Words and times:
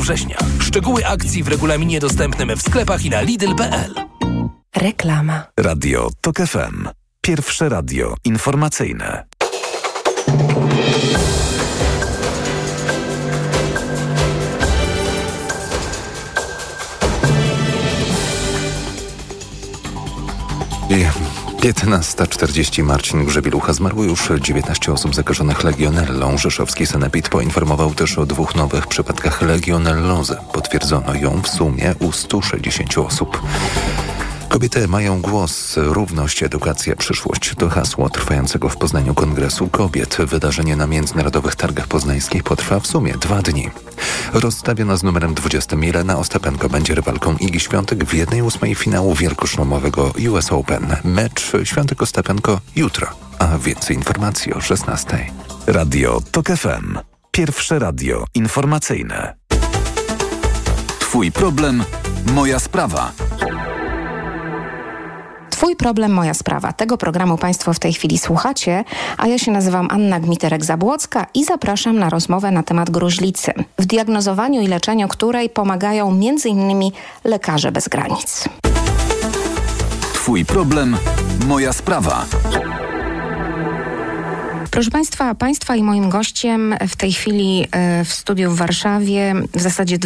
września. 0.00 0.36
Szczegóły 0.60 1.06
akcji 1.06 1.42
w 1.42 1.48
regulaminie 1.48 2.00
dostępnym 2.00 2.56
w 2.56 2.62
sklepach 2.62 3.04
i 3.04 3.10
na 3.10 3.20
Lidl.pl. 3.20 3.94
Reklama. 4.76 5.46
Radio 5.60 6.08
TOK 6.20 6.36
FM. 6.36 6.88
Pierwsze 7.20 7.68
radio 7.68 8.14
informacyjne. 8.24 9.26
I 20.90 21.25
15.40 21.72 22.82
Marcin 22.82 23.24
Grzebilucha 23.24 23.72
zmarło 23.72 24.04
już 24.04 24.28
19 24.40 24.92
osób 24.92 25.14
zakażonych 25.14 25.64
legionellą. 25.64 26.38
Rzeszowski 26.38 26.86
Sanepid 26.86 27.28
poinformował 27.28 27.94
też 27.94 28.18
o 28.18 28.26
dwóch 28.26 28.54
nowych 28.54 28.86
przypadkach 28.86 29.42
legionellozy. 29.42 30.36
Potwierdzono 30.52 31.14
ją 31.14 31.42
w 31.42 31.48
sumie 31.48 31.94
u 32.00 32.12
160 32.12 32.98
osób. 32.98 33.42
Kobiety 34.48 34.88
mają 34.88 35.20
głos, 35.20 35.74
równość, 35.76 36.42
edukacja, 36.42 36.96
przyszłość. 36.96 37.54
To 37.58 37.68
hasło 37.68 38.10
trwającego 38.10 38.68
w 38.68 38.76
Poznaniu 38.76 39.14
Kongresu 39.14 39.68
Kobiet. 39.68 40.16
Wydarzenie 40.16 40.76
na 40.76 40.86
Międzynarodowych 40.86 41.54
Targach 41.54 41.86
Poznańskich 41.86 42.42
potrwa 42.42 42.80
w 42.80 42.86
sumie 42.86 43.12
dwa 43.12 43.42
dni. 43.42 43.70
Rozstawiona 44.32 44.96
z 44.96 45.02
numerem 45.02 45.34
20 45.34 45.76
Milena 45.76 46.18
Ostapenko 46.18 46.68
będzie 46.68 46.94
rywalką 46.94 47.36
Igi 47.36 47.60
Świątek 47.60 48.04
w 48.04 48.14
1-8 48.14 48.74
finału 48.74 49.14
wielkoszlomowego 49.14 50.12
US 50.30 50.52
Open. 50.52 50.96
Mecz 51.04 51.52
Świątek 51.64 52.02
Ostapenko 52.02 52.60
jutro, 52.76 53.06
a 53.38 53.58
więcej 53.58 53.96
informacji 53.96 54.54
o 54.54 54.60
16. 54.60 55.30
Radio 55.66 56.20
TOK 56.30 56.46
FM. 56.46 56.98
Pierwsze 57.30 57.78
radio 57.78 58.24
informacyjne. 58.34 59.36
Twój 60.98 61.32
problem, 61.32 61.84
moja 62.34 62.58
sprawa. 62.58 63.12
Twój 65.56 65.76
problem, 65.76 66.12
moja 66.12 66.34
sprawa. 66.34 66.72
Tego 66.72 66.98
programu 66.98 67.38
Państwo 67.38 67.72
w 67.72 67.78
tej 67.78 67.92
chwili 67.92 68.18
słuchacie, 68.18 68.84
a 69.18 69.26
ja 69.26 69.38
się 69.38 69.52
nazywam 69.52 69.88
Anna 69.90 70.20
Gmiterek-Zabłocka 70.20 71.24
i 71.34 71.44
zapraszam 71.44 71.98
na 71.98 72.10
rozmowę 72.10 72.50
na 72.50 72.62
temat 72.62 72.90
gruźlicy, 72.90 73.52
w 73.78 73.86
diagnozowaniu 73.86 74.60
i 74.60 74.66
leczeniu 74.68 75.08
której 75.08 75.50
pomagają 75.50 76.08
m.in. 76.08 76.90
lekarze 77.24 77.72
bez 77.72 77.88
granic. 77.88 78.48
Twój 80.14 80.44
problem, 80.44 80.96
moja 81.46 81.72
sprawa. 81.72 82.24
Proszę 84.76 84.90
Państwa, 84.90 85.34
Państwa 85.34 85.76
i 85.76 85.82
moim 85.82 86.08
gościem 86.08 86.74
w 86.88 86.96
tej 86.96 87.12
chwili 87.12 87.66
e, 87.70 88.04
w 88.04 88.12
studiu 88.12 88.50
w 88.50 88.56
Warszawie, 88.56 89.34
w 89.54 89.60
zasadzie 89.60 89.98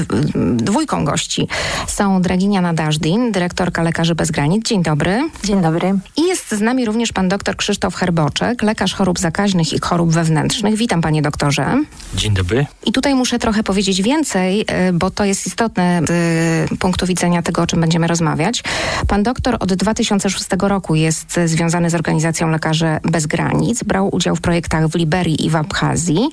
dwójką 0.57 1.05
gości 1.05 1.49
są 1.87 2.23
Draginia 2.23 2.61
Nadażdin, 2.61 3.33
dyrektorka 3.33 3.83
Lekarzy 3.83 4.15
Bez 4.15 4.31
Granic. 4.31 4.69
Dzień 4.69 4.83
dobry. 4.83 5.31
Dzień 5.45 5.63
dobry. 5.63 5.95
I 6.17 6.23
jest 6.23 6.51
z 6.51 6.61
nami 6.61 6.85
również 6.85 7.13
pan 7.13 7.29
dr 7.29 7.57
Krzysztof 7.57 7.95
Herboczek, 7.95 8.63
lekarz 8.63 8.95
chorób 8.95 9.19
zakaźnych 9.19 9.73
i 9.73 9.81
chorób 9.81 10.13
wewnętrznych. 10.13 10.77
Witam 10.77 11.01
panie 11.01 11.23
doktorze. 11.23 11.85
Dzień 12.15 12.35
dobry. 12.35 12.67
I 12.87 12.93
tutaj 12.93 13.15
muszę 13.15 13.39
trochę 13.39 13.63
powiedzieć 13.63 14.03
więcej, 14.03 14.65
e, 14.67 14.93
bo 14.93 15.11
to 15.11 15.25
jest 15.25 15.47
istotne 15.47 16.01
z 16.09 16.79
punktu 16.79 17.07
widzenia 17.07 17.43
tego, 17.43 17.63
o 17.63 17.67
czym 17.67 17.81
będziemy 17.81 18.07
rozmawiać. 18.07 18.63
Pan 19.09 19.23
doktor 19.23 19.57
od 19.61 19.75
2006 19.75 20.47
roku 20.63 20.95
jest 20.95 21.41
związany 21.45 21.91
z 21.91 21.95
organizacją 21.95 22.51
Lekarzy 22.51 22.99
Bez 23.03 23.27
Granic. 23.27 23.85
Brał 23.85 24.15
udział 24.15 24.37
w 24.37 24.41
projekcie 24.41 24.60
projektach 24.61 24.89
w 24.89 24.95
Liberii 24.95 25.47
i 25.47 25.51
w 25.51 25.57
Abchazji, 25.57 26.29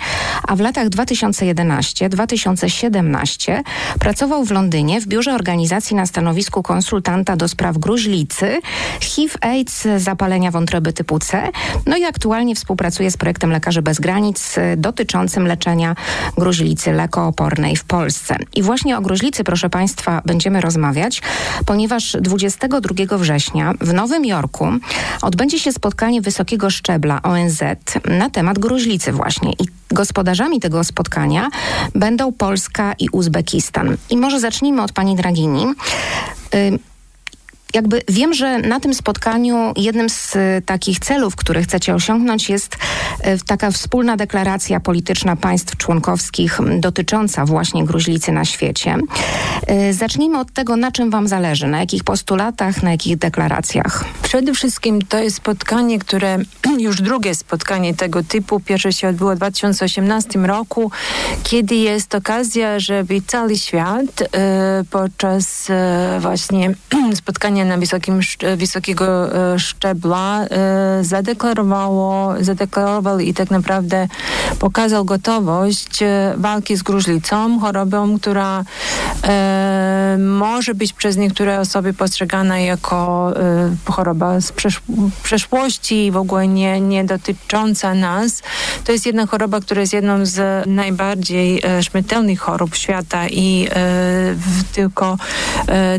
a 0.47 0.55
w 0.55 0.59
latach 0.59 0.89
2011-2017 0.89 3.63
pracował 3.99 4.45
w 4.45 4.51
Londynie 4.51 5.01
w 5.01 5.07
biurze 5.07 5.33
organizacji 5.33 5.95
na 5.95 6.05
stanowisku 6.05 6.63
konsultanta 6.63 7.35
do 7.35 7.47
spraw 7.47 7.77
gruźlicy, 7.77 8.59
HIV, 9.01 9.35
AIDS, 9.41 9.87
zapalenia 9.97 10.51
wątroby 10.51 10.93
typu 10.93 11.19
C. 11.19 11.49
No 11.85 11.97
i 11.97 12.03
aktualnie 12.03 12.55
współpracuje 12.55 13.11
z 13.11 13.17
projektem 13.17 13.51
Lekarzy 13.51 13.81
Bez 13.81 13.99
Granic 13.99 14.55
dotyczącym 14.77 15.47
leczenia 15.47 15.95
gruźlicy 16.37 16.91
lekoopornej 16.91 17.75
w 17.75 17.83
Polsce. 17.83 18.37
I 18.55 18.61
właśnie 18.61 18.97
o 18.97 19.01
gruźlicy, 19.01 19.43
proszę 19.43 19.69
Państwa, 19.69 20.21
będziemy 20.25 20.61
rozmawiać, 20.61 21.21
ponieważ 21.65 22.17
22 22.21 23.17
września 23.17 23.73
w 23.81 23.93
Nowym 23.93 24.25
Jorku 24.25 24.67
odbędzie 25.21 25.59
się 25.59 25.71
spotkanie 25.71 26.21
wysokiego 26.21 26.69
szczebla 26.69 27.21
ONZ 27.21 27.63
na 28.17 28.29
temat 28.29 28.59
gruźlicy 28.59 29.11
właśnie. 29.11 29.51
I 29.51 29.65
gospodarzami 29.91 30.59
tego 30.59 30.83
spotkania 30.83 31.49
będą 31.95 32.33
Polska 32.33 32.93
i 32.99 33.09
Uzbekistan. 33.09 33.97
I 34.09 34.17
może 34.17 34.39
zacznijmy 34.39 34.81
od 34.81 34.91
pani 34.91 35.15
Dragini. 35.15 35.65
Jakby 37.73 38.01
wiem, 38.07 38.33
że 38.33 38.59
na 38.59 38.79
tym 38.79 38.93
spotkaniu 38.93 39.73
jednym 39.75 40.09
z 40.09 40.35
y, 40.35 40.61
takich 40.65 40.99
celów, 40.99 41.35
które 41.35 41.63
chcecie 41.63 41.95
osiągnąć 41.95 42.49
jest 42.49 42.75
y, 42.75 42.77
taka 43.45 43.71
wspólna 43.71 44.17
deklaracja 44.17 44.79
polityczna 44.79 45.35
państw 45.35 45.77
członkowskich 45.77 46.59
dotycząca 46.79 47.45
właśnie 47.45 47.85
gruźlicy 47.85 48.31
na 48.31 48.45
świecie. 48.45 48.97
Y, 49.89 49.93
zacznijmy 49.93 50.39
od 50.39 50.53
tego, 50.53 50.75
na 50.75 50.91
czym 50.91 51.09
wam 51.09 51.27
zależy, 51.27 51.67
na 51.67 51.79
jakich 51.79 52.03
postulatach, 52.03 52.83
na 52.83 52.91
jakich 52.91 53.17
deklaracjach. 53.17 54.05
Przede 54.21 54.53
wszystkim 54.53 55.01
to 55.01 55.17
jest 55.17 55.35
spotkanie, 55.35 55.99
które 55.99 56.37
już 56.77 57.01
drugie 57.01 57.35
spotkanie 57.35 57.93
tego 57.93 58.23
typu. 58.23 58.59
Pierwsze 58.59 58.93
się 58.93 59.07
odbyło 59.07 59.33
w 59.33 59.35
2018 59.35 60.39
roku, 60.39 60.91
kiedy 61.43 61.75
jest 61.75 62.15
okazja, 62.15 62.79
żeby 62.79 63.21
cały 63.27 63.57
świat 63.57 64.23
podczas 64.91 65.67
właśnie 66.19 66.73
spotkania 67.15 67.56
na 67.65 67.77
wysokim, 67.77 68.19
wysokiego 68.57 69.35
e, 69.53 69.59
szczebla 69.59 70.45
e, 70.45 71.03
zadeklarowało, 71.03 72.33
zadeklarował 72.39 73.19
i 73.19 73.33
tak 73.33 73.51
naprawdę 73.51 74.07
pokazał 74.59 75.05
gotowość 75.05 76.03
e, 76.03 76.33
walki 76.37 76.75
z 76.75 76.83
gruźlicą, 76.83 77.59
chorobą, 77.59 78.19
która 78.19 78.63
może 80.19 80.75
być 80.75 80.93
przez 80.93 81.17
niektóre 81.17 81.59
osoby 81.59 81.93
postrzegana 81.93 82.59
jako 82.59 83.33
choroba 83.85 84.41
z 84.41 84.53
przeszłości 85.23 86.05
i 86.05 86.11
w 86.11 86.17
ogóle 86.17 86.47
nie, 86.47 86.81
nie 86.81 87.03
dotycząca 87.03 87.93
nas. 87.93 88.41
To 88.83 88.91
jest 88.91 89.05
jedna 89.05 89.25
choroba, 89.25 89.59
która 89.59 89.81
jest 89.81 89.93
jedną 89.93 90.25
z 90.25 90.67
najbardziej 90.67 91.63
śmiertelnych 91.81 92.39
chorób 92.39 92.75
świata 92.75 93.27
i 93.29 93.67
tylko, 94.73 95.17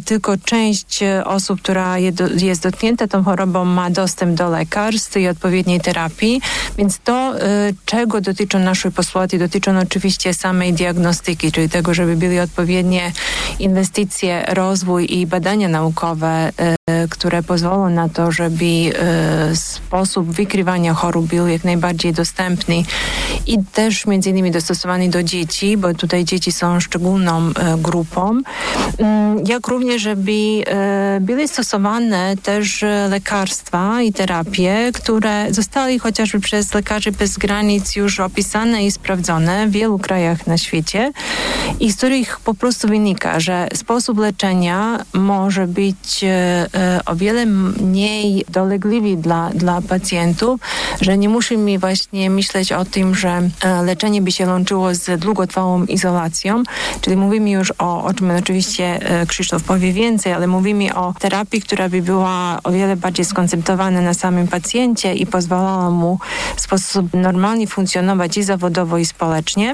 tylko 0.05 0.37
część 0.37 1.01
osób 1.25 1.48
osób, 1.49 1.63
która 1.63 1.99
jest 2.37 2.63
dotknięta 2.63 3.07
tą 3.07 3.25
chorobą, 3.25 3.65
ma 3.65 3.91
dostęp 3.91 4.37
do 4.37 4.51
lekarstw 4.51 5.17
i 5.17 5.29
odpowiedniej 5.29 5.81
terapii. 5.81 6.41
Więc 6.79 6.99
to, 6.99 7.35
y, 7.37 7.75
czego 7.85 8.21
dotyczą 8.21 8.59
nasze 8.59 8.91
postulaty, 8.91 9.39
dotyczą 9.39 9.79
oczywiście 9.79 10.35
samej 10.35 10.73
diagnostyki, 10.73 11.53
czyli 11.53 11.69
tego, 11.69 11.95
żeby 11.95 12.17
były 12.17 12.43
odpowiednie 12.43 13.13
inwestycje, 13.59 14.45
rozwój 14.49 15.19
i 15.19 15.27
badania 15.27 15.69
naukowe, 15.69 16.49
y, 16.49 17.09
które 17.09 17.43
pozwolą 17.43 17.91
na 17.91 18.09
to, 18.09 18.33
żeby 18.33 18.65
y, 18.65 18.93
sposób 19.57 20.31
wykrywania 20.31 20.95
chorób 20.95 21.27
był 21.27 21.47
jak 21.47 21.65
najbardziej 21.65 22.13
dostępny 22.13 22.83
i 23.49 23.59
też 23.73 24.07
między 24.07 24.31
innymi 24.31 24.51
dostosowany 24.51 25.09
do 25.09 25.23
dzieci, 25.23 25.77
bo 25.77 25.95
tutaj 25.95 26.25
dzieci 26.25 26.53
są 26.53 26.81
szczególną 26.81 27.53
grupą, 27.79 28.41
mm, 28.99 29.47
jak 29.47 29.69
również, 29.69 30.03
żeby 30.03 30.29
były 31.21 31.49
stosowane 31.49 32.37
też 32.43 32.83
e, 32.83 33.09
lekarstwa 33.11 34.03
i 34.03 34.13
terapie, 34.13 34.91
które 34.95 35.55
zostały 35.55 35.99
chociażby 35.99 36.41
przez 36.41 36.75
lekarzy 36.75 37.13
bez 37.13 37.39
granic 37.39 37.97
już 37.97 38.21
opisane 38.21 38.87
i 38.87 38.91
sprawdzone 38.91 39.67
w 39.67 39.71
wielu 39.71 39.99
krajach 39.99 40.47
na 40.47 40.59
świecie 40.59 41.13
i 41.81 41.93
z 41.93 41.97
których 41.97 42.41
po 42.41 42.55
prostu 42.55 42.89
wynika, 42.89 43.41
że 43.41 43.69
sposób 43.75 44.19
leczenia 44.19 45.05
może 45.13 45.67
być 45.67 46.25
e, 46.25 46.29
e, 46.75 47.01
o 47.07 47.17
wiele 47.17 47.47
mniej 47.47 48.45
dolegliwy 48.49 49.17
dla, 49.17 49.51
dla 49.55 49.81
pacjentów, 49.83 50.61
że 51.01 51.19
nie 51.19 51.29
musimy 51.29 51.79
właśnie 51.79 52.31
myśleć 52.31 52.73
o 52.73 52.85
tym, 52.85 53.15
że 53.15 53.38
leczenie 53.85 54.23
by 54.23 54.33
się 54.33 54.47
łączyło 54.47 54.95
z 54.95 55.21
długotrwałą 55.21 55.85
izolacją, 55.85 56.63
czyli 57.01 57.17
mówimy 57.17 57.51
już 57.51 57.73
o, 57.79 58.05
o 58.05 58.15
czym 58.15 58.31
oczywiście 58.31 59.01
Krzysztof 59.29 59.63
powie 59.63 59.93
więcej, 59.93 60.33
ale 60.33 60.47
mówimy 60.47 60.95
o 60.95 61.15
terapii 61.19 61.63
która 61.69 61.89
by 61.89 62.03
była 62.03 62.61
o 62.65 62.73
wiele 62.73 62.97
bardziej 62.97 63.25
skoncentrowana 63.25 64.01
na 64.01 64.15
samym 64.15 64.49
pacjencie 64.49 65.15
i 65.15 65.27
pozwalała 65.27 65.91
mu 65.91 66.19
w 66.57 66.61
sposób 66.61 67.15
normalnie 67.15 67.67
funkcjonować 67.67 68.37
i 68.37 68.43
zawodowo, 68.43 68.99
i 68.99 69.07
społecznie. 69.07 69.73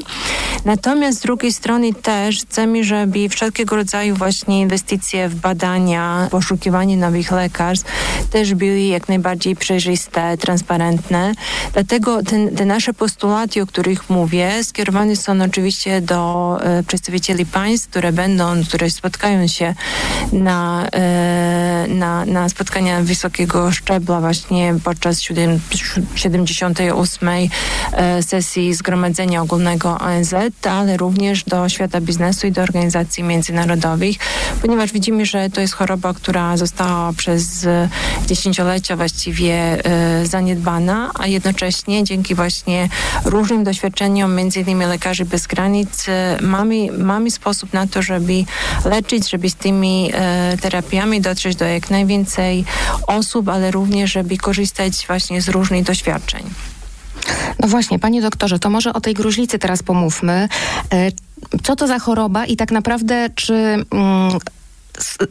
Natomiast 0.65 1.19
z 1.19 1.23
drugiej 1.23 1.53
strony 1.53 1.95
też 1.95 2.41
chcemy, 2.41 2.85
żeby 2.85 3.29
wszelkiego 3.29 3.77
rodzaju 3.77 4.15
właśnie 4.15 4.61
inwestycje 4.61 5.29
w 5.29 5.35
badania, 5.35 6.29
poszukiwanie 6.31 6.97
nowych 6.97 7.31
lekarstw 7.31 7.93
też 8.31 8.55
były 8.55 8.81
jak 8.81 9.09
najbardziej 9.09 9.57
przejrzyste, 9.57 10.37
transparentne. 10.39 11.33
Dlatego 11.73 12.23
ten, 12.23 12.57
te 12.57 12.65
nasze 12.65 12.95
postulaty 12.95 13.54
o 13.61 13.67
których 13.67 14.11
mówię, 14.11 14.65
skierowane 14.65 15.17
są 15.17 15.43
oczywiście 15.43 16.01
do 16.01 16.59
e, 16.61 16.83
przedstawicieli 16.83 17.47
państw, 17.47 17.89
które 17.89 18.13
będą, 18.13 18.65
które 18.65 18.91
spotkają 18.91 19.47
się 19.47 19.75
na, 20.33 20.89
e, 20.93 21.87
na, 21.89 22.25
na 22.25 22.49
spotkania 22.49 23.01
wysokiego 23.03 23.73
szczebla 23.73 24.21
właśnie 24.21 24.75
podczas 24.85 25.21
78. 26.15 27.29
E, 27.93 28.23
sesji 28.23 28.75
Zgromadzenia 28.75 29.43
Ogólnego 29.43 29.99
ONZ, 29.99 30.35
ale 30.71 30.97
również 30.97 31.45
do 31.45 31.69
świata 31.69 32.01
biznesu 32.01 32.47
i 32.47 32.53
do 32.53 32.63
organizacji 32.63 33.23
międzynarodowych, 33.23 34.17
ponieważ 34.63 34.93
widzimy, 34.93 35.27
że 35.27 35.51
to 35.51 35.61
jest 35.61 35.75
choroba, 35.75 36.15
która 36.15 36.57
została 36.57 37.13
przez 37.13 37.67
dziesięciolecia 38.27 38.97
właściwie 38.97 39.55
e, 39.55 40.27
zaniedbana, 40.27 41.11
a 41.15 41.27
jednocześnie 41.27 42.05
dzięki 42.05 42.35
właśnie 42.35 42.89
różnym 43.25 43.44
doświadczeniom, 43.65 44.35
między 44.35 44.61
innymi 44.61 44.85
lekarzy 44.85 45.25
bez 45.25 45.47
granic, 45.47 46.09
e, 46.09 46.39
mamy, 46.43 46.93
mamy 46.99 47.31
sposób 47.31 47.73
na 47.73 47.87
to, 47.87 48.03
żeby 48.03 48.45
leczyć, 48.85 49.31
żeby 49.31 49.51
z 49.51 49.55
tymi 49.55 50.13
terapiami 50.61 51.21
dotrzeć 51.21 51.57
do 51.57 51.65
jak 51.65 51.91
najwięcej 51.91 52.65
osób, 53.07 53.49
ale 53.49 53.71
również, 53.71 54.13
żeby 54.13 54.37
korzystać 54.37 55.07
właśnie 55.07 55.43
z 55.43 55.49
różnych 55.49 55.85
doświadczeń. 55.85 56.45
No 57.61 57.69
właśnie, 57.69 57.99
panie 57.99 58.23
doktorze, 58.23 58.59
to 58.59 58.71
może 58.71 58.93
o 58.93 59.01
tej 59.01 59.15
gruźlicy 59.15 59.59
teraz 59.59 59.83
pomówmy. 59.83 60.49
E, 60.93 61.11
co 61.63 61.77
to 61.77 61.87
za 61.87 61.99
choroba 61.99 62.47
i 62.47 62.57
tak 62.57 62.71
naprawdę 62.71 63.31
czy... 63.35 63.55
Mm, 63.55 64.39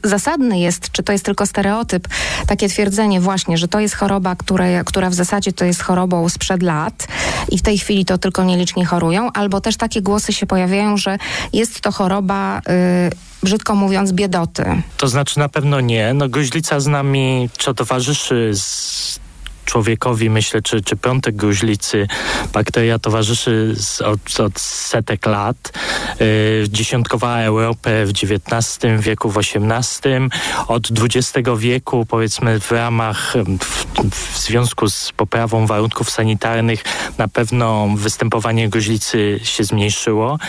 zasadny 0.04 0.60
jest, 0.60 0.92
czy 0.92 1.04
to 1.04 1.12
jest 1.12 1.26
tylko 1.26 1.46
stereotyp, 1.46 2.08
takie 2.48 2.70
twierdzenie 2.70 3.22
właśnie, 3.22 3.58
że 3.58 3.68
to 3.68 3.80
jest 3.80 3.96
choroba, 3.96 4.36
które, 4.36 4.84
która 4.84 5.10
w 5.10 5.14
zasadzie 5.14 5.54
to 5.54 5.66
jest 5.66 5.82
chorobą 5.82 6.30
sprzed 6.30 6.64
lat 6.64 7.08
i 7.50 7.58
w 7.58 7.62
tej 7.62 7.78
chwili 7.78 8.06
to 8.06 8.18
tylko 8.18 8.44
nieliczni 8.44 8.86
chorują, 8.86 9.32
albo 9.34 9.62
też 9.62 9.78
takie 9.78 10.02
głosy 10.02 10.34
się 10.34 10.46
pojawiają, 10.46 10.98
że 10.98 11.18
jest 11.54 11.82
to 11.82 11.92
choroba, 11.92 12.60
y, 12.60 13.44
brzydko 13.44 13.76
mówiąc, 13.76 14.12
biedoty. 14.12 14.66
To 14.98 15.08
znaczy 15.08 15.40
na 15.40 15.50
pewno 15.50 15.82
nie. 15.82 16.14
No 16.14 16.30
gruźlica 16.30 16.80
z 16.80 16.88
nami, 16.88 17.50
co 17.58 17.74
towarzyszy 17.74 18.52
z 18.54 19.20
człowiekowi, 19.66 20.30
myślę, 20.30 20.62
czy, 20.62 20.82
czy 20.82 20.96
piątek 20.96 21.36
gruźlicy, 21.36 22.08
bakteria 22.54 23.00
towarzyszy 23.00 23.74
z, 23.78 24.02
od, 24.02 24.40
od, 24.40 24.60
setek 24.60 25.26
lat. 25.26 25.74
Yy, 26.20 26.70
dziesiątkowała 26.70 27.40
Europę 27.40 28.06
w 28.06 28.10
XIX 28.10 28.80
wieku, 29.00 29.32
w 29.32 29.38
XVIII. 29.38 30.30
Od 30.68 30.88
XX 31.00 31.50
wieku, 31.58 32.06
powiedzmy, 32.06 32.60
w 32.60 32.72
ramach, 32.72 33.34
w, 33.60 33.86
w 34.16 34.40
związku 34.40 34.90
z 34.90 35.12
poprawą 35.12 35.68
warunków 35.68 36.10
sanitarnych, 36.10 36.84
na 37.18 37.28
pewno 37.28 37.88
występowanie 37.96 38.70
gruźlicy 38.70 39.40
się 39.44 39.64
zmniejszyło. 39.64 40.40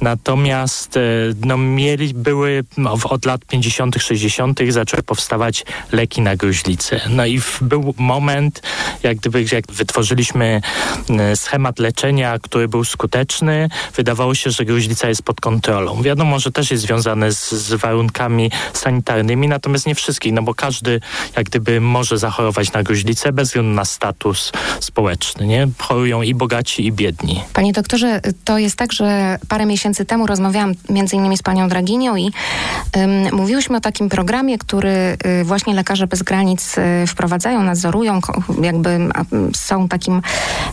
Natomiast 0.00 0.96
yy, 0.96 1.34
no, 1.44 1.58
mieli, 1.58 2.14
były 2.14 2.64
no, 2.76 2.96
od 3.10 3.24
lat 3.24 3.44
50., 3.44 3.96
60. 3.98 4.60
zaczęły 4.68 5.02
powstawać 5.02 5.64
leki 5.92 6.20
na 6.20 6.36
gruźlicę. 6.36 7.00
No 7.10 7.26
i 7.26 7.40
w, 7.40 7.58
był 7.62 7.94
moment, 7.98 8.61
jak 9.02 9.16
gdyby 9.16 9.44
jak 9.52 9.72
wytworzyliśmy 9.72 10.60
e, 11.10 11.36
schemat 11.36 11.78
leczenia, 11.78 12.38
który 12.38 12.68
był 12.68 12.84
skuteczny, 12.84 13.68
wydawało 13.96 14.34
się, 14.34 14.50
że 14.50 14.64
gruźlica 14.64 15.08
jest 15.08 15.22
pod 15.22 15.40
kontrolą. 15.40 16.02
Wiadomo, 16.02 16.38
że 16.38 16.52
też 16.52 16.70
jest 16.70 16.82
związane 16.82 17.32
z, 17.32 17.52
z 17.52 17.74
warunkami 17.74 18.50
sanitarnymi, 18.72 19.48
natomiast 19.48 19.86
nie 19.86 19.94
wszystkich, 19.94 20.32
no 20.32 20.42
bo 20.42 20.54
każdy 20.54 21.00
jak 21.36 21.46
gdyby 21.46 21.80
może 21.80 22.18
zachorować 22.18 22.72
na 22.72 22.82
gruźlicę 22.82 23.32
bez 23.32 23.48
względu 23.48 23.70
na 23.70 23.84
status 23.84 24.52
społeczny, 24.80 25.46
nie? 25.46 25.68
Chorują 25.78 26.22
i 26.22 26.34
bogaci, 26.34 26.86
i 26.86 26.92
biedni. 26.92 27.40
Panie 27.52 27.72
doktorze, 27.72 28.20
to 28.44 28.58
jest 28.58 28.76
tak, 28.76 28.92
że 28.92 29.38
parę 29.48 29.66
miesięcy 29.66 30.04
temu 30.04 30.26
rozmawiałam 30.26 30.72
między 30.88 31.16
innymi 31.16 31.36
z 31.36 31.42
panią 31.42 31.68
Draginią 31.68 32.16
i 32.16 32.32
um, 32.96 33.34
mówiłyśmy 33.36 33.76
o 33.76 33.80
takim 33.80 34.08
programie, 34.08 34.58
który 34.58 35.16
y, 35.40 35.44
właśnie 35.44 35.74
Lekarze 35.74 36.06
Bez 36.06 36.22
Granic 36.22 36.78
y, 36.78 37.06
wprowadzają, 37.06 37.62
nadzorują, 37.62 38.20
jakby 38.62 38.98
są 39.56 39.88
takim, 39.88 40.22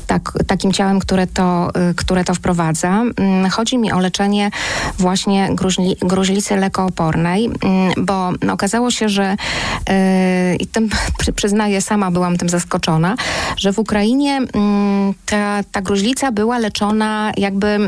tak, 0.07 0.31
takim 0.47 0.71
ciałem, 0.71 0.99
które 0.99 1.27
to, 1.27 1.69
y, 1.91 1.95
które 1.95 2.23
to 2.23 2.33
wprowadza. 2.33 3.03
Mm, 3.17 3.49
chodzi 3.49 3.77
mi 3.77 3.91
o 3.91 3.99
leczenie 3.99 4.51
właśnie 4.97 5.49
gruźli, 5.51 5.95
gruźlicy 6.01 6.55
lekoopornej, 6.55 7.45
mm, 7.45 7.93
bo 7.97 8.31
okazało 8.51 8.91
się, 8.91 9.09
że 9.09 9.35
y, 9.89 10.55
i 10.55 10.67
tym 10.67 10.89
przyznaję, 11.35 11.81
sama 11.81 12.11
byłam 12.11 12.37
tym 12.37 12.49
zaskoczona, 12.49 13.15
że 13.57 13.73
w 13.73 13.79
Ukrainie 13.79 14.37
mm, 14.37 15.13
ta, 15.25 15.63
ta 15.71 15.81
gruźlica 15.81 16.31
była 16.31 16.57
leczona 16.57 17.31
jakby, 17.37 17.79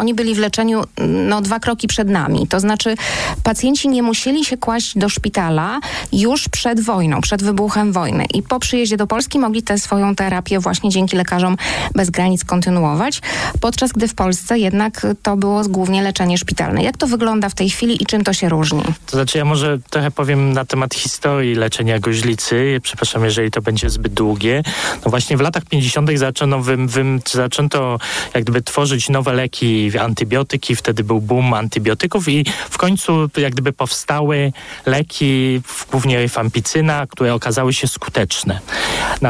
oni 0.00 0.14
byli 0.14 0.34
w 0.34 0.38
leczeniu 0.38 0.82
no, 1.28 1.40
dwa 1.40 1.60
kroki 1.60 1.88
przed 1.88 2.08
nami. 2.08 2.46
To 2.48 2.60
znaczy 2.60 2.94
pacjenci 3.42 3.88
nie 3.88 4.02
musieli 4.02 4.44
się 4.44 4.56
kłaść 4.56 4.98
do 4.98 5.08
szpitala 5.08 5.80
już 6.12 6.48
przed 6.48 6.80
wojną, 6.80 7.20
przed 7.20 7.42
wybuchem 7.42 7.92
wojny. 7.92 8.24
I 8.34 8.42
po 8.42 8.58
przyjeździe 8.58 8.96
do 8.96 9.06
Polski 9.06 9.38
mogli 9.40 9.62
tę 9.62 9.78
swoją 9.78 10.14
terapię 10.14 10.60
właśnie 10.60 10.90
dzięki 10.90 11.16
lekarzom 11.16 11.56
bez 11.94 12.10
granic 12.10 12.44
kontynuować, 12.44 13.20
podczas 13.60 13.92
gdy 13.92 14.08
w 14.08 14.14
Polsce 14.14 14.58
jednak 14.58 15.06
to 15.22 15.36
było 15.36 15.62
głównie 15.68 16.02
leczenie 16.02 16.38
szpitalne. 16.38 16.82
Jak 16.82 16.96
to 16.96 17.06
wygląda 17.06 17.48
w 17.48 17.54
tej 17.54 17.70
chwili 17.70 18.02
i 18.02 18.06
czym 18.06 18.24
to 18.24 18.32
się 18.32 18.48
różni? 18.48 18.82
To 19.06 19.16
znaczy 19.16 19.38
ja 19.38 19.44
może 19.44 19.78
trochę 19.90 20.10
powiem 20.10 20.52
na 20.52 20.64
temat 20.64 20.94
historii 20.94 21.54
leczenia 21.54 21.98
gruźlicy. 21.98 22.80
Przepraszam, 22.82 23.24
jeżeli 23.24 23.50
to 23.50 23.62
będzie 23.62 23.90
zbyt 23.90 24.14
długie. 24.14 24.62
No 25.04 25.10
właśnie 25.10 25.36
w 25.36 25.40
latach 25.40 25.64
50. 25.64 26.10
zaczęto, 26.18 26.60
wym, 26.60 26.88
wym, 26.88 27.20
zaczęto 27.30 27.98
jak 28.34 28.44
gdyby 28.44 28.62
tworzyć 28.62 29.08
nowe 29.08 29.32
leki, 29.32 29.98
antybiotyki. 29.98 30.76
Wtedy 30.76 31.04
był 31.04 31.20
boom 31.20 31.54
antybiotyków 31.54 32.28
i 32.28 32.44
w 32.70 32.78
końcu 32.78 33.28
jak 33.36 33.52
gdyby 33.52 33.72
powstały 33.72 34.52
leki, 34.86 35.60
głównie 35.90 36.22
rifampicyna, 36.22 37.06
które 37.06 37.34
okazały 37.34 37.72
się 37.72 37.88
skuteczne. 37.88 38.60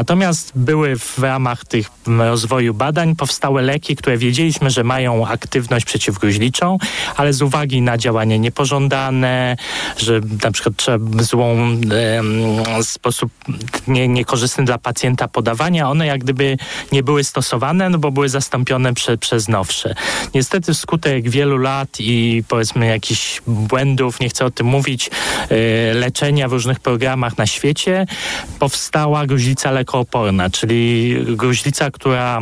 Natomiast 0.01 0.51
były 0.55 0.95
w 0.95 1.19
ramach 1.19 1.65
tych 1.65 1.87
rozwoju 2.07 2.73
badań 2.73 3.15
powstały 3.15 3.61
leki, 3.61 3.95
które 3.95 4.17
wiedzieliśmy, 4.17 4.69
że 4.69 4.83
mają 4.83 5.27
aktywność 5.27 5.85
przeciwgruźliczą, 5.85 6.77
ale 7.15 7.33
z 7.33 7.41
uwagi 7.41 7.81
na 7.81 7.97
działanie 7.97 8.39
niepożądane, 8.39 9.57
że 9.97 10.21
na 10.43 10.51
przykład 10.51 10.75
trzeba 10.75 11.23
złą 11.23 11.57
e, 11.57 12.83
sposób 12.83 13.31
nie, 13.87 14.07
niekorzystny 14.07 14.65
dla 14.65 14.77
pacjenta 14.77 15.27
podawania, 15.27 15.89
one 15.89 16.05
jak 16.05 16.19
gdyby 16.19 16.57
nie 16.91 17.03
były 17.03 17.23
stosowane, 17.23 17.89
no 17.89 17.97
bo 17.97 18.11
były 18.11 18.29
zastąpione 18.29 18.93
prze, 18.93 19.17
przez 19.17 19.47
nowsze. 19.47 19.95
Niestety 20.33 20.73
wskutek 20.73 21.29
wielu 21.29 21.57
lat 21.57 21.89
i 21.99 22.43
powiedzmy 22.47 22.85
jakichś 22.87 23.41
błędów, 23.47 24.19
nie 24.19 24.29
chcę 24.29 24.45
o 24.45 24.51
tym 24.51 24.67
mówić, 24.67 25.09
e, 25.49 25.93
leczenia 25.93 26.47
w 26.47 26.53
różnych 26.53 26.79
programach 26.79 27.37
na 27.37 27.47
świecie, 27.47 28.05
powstała 28.59 29.25
gruźlica 29.25 29.71
lekooporna, 29.91 30.49
czyli 30.49 31.15
gruźlica, 31.35 31.91
która 31.91 32.41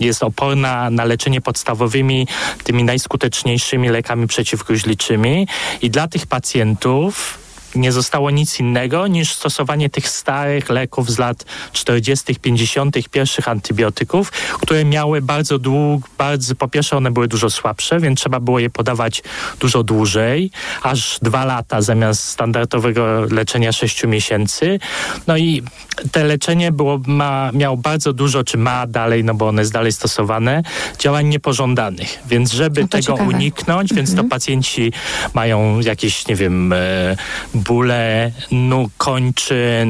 jest 0.00 0.22
oporna 0.22 0.90
na 0.90 1.04
leczenie 1.04 1.40
podstawowymi, 1.40 2.26
tymi 2.64 2.84
najskuteczniejszymi 2.84 3.88
lekami 3.88 4.26
przeciwgruźliczymi. 4.26 5.46
I 5.82 5.90
dla 5.90 6.08
tych 6.08 6.26
pacjentów 6.26 7.38
nie 7.74 7.92
zostało 7.92 8.30
nic 8.30 8.60
innego 8.60 9.06
niż 9.06 9.32
stosowanie 9.32 9.90
tych 9.90 10.08
starych 10.08 10.68
leków 10.68 11.10
z 11.10 11.18
lat 11.18 11.44
40., 11.72 12.34
50., 12.34 12.96
pierwszych 13.10 13.48
antybiotyków, 13.48 14.30
które 14.60 14.84
miały 14.84 15.22
bardzo 15.22 15.58
dług, 15.58 16.08
bardzo, 16.18 16.54
po 16.54 16.68
pierwsze 16.68 16.96
one 16.96 17.10
były 17.10 17.28
dużo 17.28 17.50
słabsze, 17.50 18.00
więc 18.00 18.20
trzeba 18.20 18.40
było 18.40 18.58
je 18.58 18.70
podawać 18.70 19.22
dużo 19.60 19.82
dłużej, 19.82 20.50
aż 20.82 21.18
dwa 21.22 21.44
lata 21.44 21.82
zamiast 21.82 22.24
standardowego 22.24 23.20
leczenia 23.30 23.72
6 23.72 24.04
miesięcy. 24.04 24.78
No 25.26 25.36
i 25.36 25.62
te 26.12 26.24
leczenie 26.24 26.72
było, 26.72 27.00
ma, 27.06 27.50
miało 27.52 27.76
bardzo 27.76 28.12
dużo, 28.12 28.44
czy 28.44 28.58
ma 28.58 28.86
dalej, 28.86 29.24
no 29.24 29.34
bo 29.34 29.48
one 29.48 29.62
jest 29.62 29.72
dalej 29.72 29.92
stosowane, 29.92 30.62
działań 30.98 31.26
niepożądanych. 31.26 32.18
Więc 32.28 32.52
żeby 32.52 32.82
no 32.82 32.88
tego 32.88 33.02
ciekawe. 33.02 33.24
uniknąć, 33.24 33.94
więc 33.94 34.08
to 34.08 34.12
mhm. 34.12 34.28
pacjenci 34.28 34.92
mają 35.34 35.80
jakieś, 35.80 36.26
nie 36.26 36.36
wiem, 36.36 36.72
e, 36.72 37.16
bóle 37.58 38.32
nóg, 38.50 38.90
kończyn, 38.98 39.88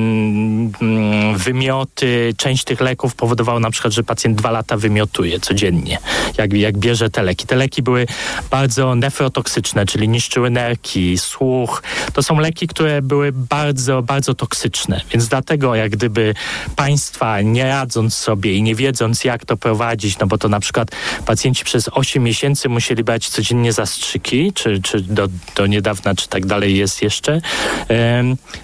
mm, 0.82 1.36
wymioty. 1.36 2.34
Część 2.36 2.64
tych 2.64 2.80
leków 2.80 3.14
powodowało 3.14 3.60
na 3.60 3.70
przykład, 3.70 3.92
że 3.92 4.02
pacjent 4.02 4.38
dwa 4.38 4.50
lata 4.50 4.76
wymiotuje 4.76 5.40
codziennie, 5.40 5.98
jak, 6.38 6.52
jak 6.52 6.78
bierze 6.78 7.10
te 7.10 7.22
leki. 7.22 7.46
Te 7.46 7.56
leki 7.56 7.82
były 7.82 8.06
bardzo 8.50 8.94
nefrotoksyczne, 8.94 9.86
czyli 9.86 10.08
niszczyły 10.08 10.50
nerki, 10.50 11.18
słuch. 11.18 11.82
To 12.12 12.22
są 12.22 12.38
leki, 12.38 12.66
które 12.66 13.02
były 13.02 13.32
bardzo, 13.32 14.02
bardzo 14.02 14.34
toksyczne, 14.34 15.00
więc 15.12 15.28
dlatego 15.28 15.74
jak 15.74 15.90
gdyby 15.90 16.34
państwa 16.76 17.40
nie 17.40 17.64
radząc 17.64 18.14
sobie 18.14 18.54
i 18.54 18.62
nie 18.62 18.74
wiedząc 18.74 19.24
jak 19.24 19.44
to 19.44 19.56
prowadzić, 19.56 20.18
no 20.18 20.26
bo 20.26 20.38
to 20.38 20.48
na 20.48 20.60
przykład 20.60 20.88
pacjenci 21.26 21.64
przez 21.64 21.90
8 21.92 22.22
miesięcy 22.22 22.68
musieli 22.68 23.04
brać 23.04 23.28
codziennie 23.28 23.72
zastrzyki, 23.72 24.52
czy, 24.52 24.82
czy 24.82 25.00
do, 25.00 25.28
do 25.56 25.66
niedawna, 25.66 26.14
czy 26.14 26.28
tak 26.28 26.46
dalej 26.46 26.76
jest 26.76 27.02
jeszcze, 27.02 27.40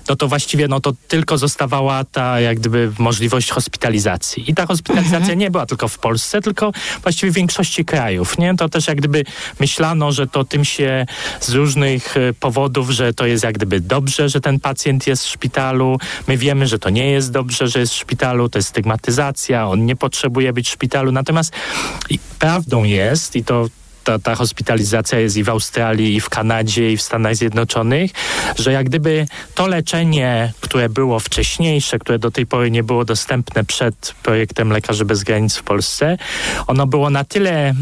no 0.08 0.16
to 0.16 0.28
właściwie 0.28 0.68
no 0.68 0.80
to 0.80 0.92
tylko 1.08 1.38
zostawała 1.38 2.04
ta 2.04 2.40
jak 2.40 2.58
gdyby 2.58 2.92
możliwość 2.98 3.50
hospitalizacji. 3.50 4.50
I 4.50 4.54
ta 4.54 4.66
hospitalizacja 4.66 5.18
mhm. 5.18 5.38
nie 5.38 5.50
była 5.50 5.66
tylko 5.66 5.88
w 5.88 5.98
Polsce, 5.98 6.40
tylko 6.40 6.72
właściwie 7.02 7.32
w 7.32 7.34
większości 7.34 7.84
krajów. 7.84 8.38
Nie? 8.38 8.56
To 8.56 8.68
też 8.68 8.86
jak 8.86 8.96
gdyby 8.96 9.24
myślano, 9.60 10.12
że 10.12 10.26
to 10.26 10.44
tym 10.44 10.64
się 10.64 11.06
z 11.40 11.50
różnych 11.50 12.16
e, 12.16 12.32
powodów, 12.32 12.90
że 12.90 13.14
to 13.14 13.26
jest 13.26 13.44
jak 13.44 13.54
gdyby 13.54 13.80
dobrze, 13.80 14.28
że 14.28 14.40
ten 14.40 14.60
pacjent 14.60 15.06
jest 15.06 15.24
w 15.24 15.28
szpitalu. 15.28 15.98
My 16.28 16.36
wiemy, 16.36 16.66
że 16.66 16.78
to 16.78 16.90
nie 16.90 17.10
jest 17.10 17.32
dobrze, 17.32 17.68
że 17.68 17.80
jest 17.80 17.92
w 17.92 17.96
szpitalu, 17.96 18.48
to 18.48 18.58
jest 18.58 18.68
stygmatyzacja, 18.68 19.68
on 19.68 19.86
nie 19.86 19.96
potrzebuje 19.96 20.52
być 20.52 20.68
w 20.68 20.72
szpitalu. 20.72 21.12
Natomiast 21.12 21.52
prawdą 22.38 22.84
jest, 22.84 23.36
i 23.36 23.44
to 23.44 23.68
ta, 24.04 24.18
ta 24.18 24.34
hospitalizacja 24.34 25.18
jest 25.18 25.36
i 25.36 25.44
w 25.44 25.48
Australii, 25.48 26.14
i 26.14 26.20
w 26.20 26.28
Kanadzie, 26.28 26.92
i 26.92 26.96
w 26.96 27.02
Stanach 27.02 27.36
Zjednoczonych, 27.36 28.10
że 28.58 28.72
jak 28.72 28.86
gdyby 28.86 29.26
to 29.54 29.66
leczenie, 29.66 30.52
które 30.60 30.88
było 30.88 31.20
wcześniejsze, 31.20 31.98
które 31.98 32.18
do 32.18 32.30
tej 32.30 32.46
pory 32.46 32.70
nie 32.70 32.82
było 32.82 33.04
dostępne 33.04 33.64
przed 33.64 34.14
projektem 34.22 34.70
Lekarzy 34.70 35.04
Bez 35.04 35.22
Granic 35.22 35.56
w 35.56 35.62
Polsce, 35.62 36.18
ono 36.66 36.86
było 36.86 37.10
na 37.10 37.24
tyle 37.24 37.74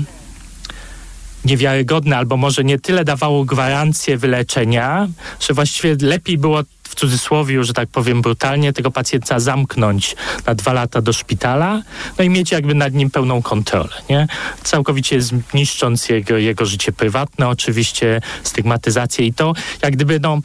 niewiarygodne, 1.44 2.16
albo 2.16 2.36
może 2.36 2.64
nie 2.64 2.78
tyle 2.78 3.04
dawało 3.04 3.44
gwarancję 3.44 4.18
wyleczenia, 4.18 5.08
że 5.40 5.54
właściwie 5.54 5.96
lepiej 6.00 6.38
było 6.38 6.62
w 6.82 6.94
cudzysłowie, 6.94 7.64
że 7.64 7.72
tak 7.72 7.88
powiem 7.88 8.22
brutalnie, 8.22 8.72
tego 8.72 8.90
pacjenta 8.90 9.40
zamknąć 9.40 10.16
na 10.46 10.54
dwa 10.54 10.72
lata 10.72 11.00
do 11.00 11.12
szpitala, 11.12 11.82
no 12.18 12.24
i 12.24 12.30
mieć 12.30 12.52
jakby 12.52 12.74
nad 12.74 12.92
nim 12.92 13.10
pełną 13.10 13.42
kontrolę, 13.42 13.92
nie? 14.10 14.26
Całkowicie 14.62 15.18
niszcząc 15.54 16.08
jego, 16.08 16.36
jego 16.36 16.66
życie 16.66 16.92
prywatne, 16.92 17.48
oczywiście 17.48 18.20
stygmatyzację 18.42 19.26
i 19.26 19.32
to 19.32 19.52
jak 19.82 19.92
gdyby 19.92 20.20
no 20.20 20.38